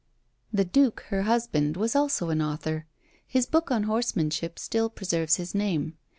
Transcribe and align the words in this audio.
The 0.51 0.65
duke, 0.65 1.05
her 1.09 1.21
husband, 1.21 1.77
was 1.77 1.95
also 1.95 2.31
an 2.31 2.41
author; 2.41 2.87
his 3.27 3.45
book 3.45 3.69
on 3.69 3.83
horsemanship 3.83 4.57
still 4.57 4.89
preserves 4.89 5.35
his 5.35 5.53
name. 5.53 5.95